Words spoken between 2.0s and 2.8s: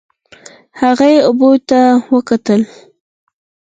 وکتل.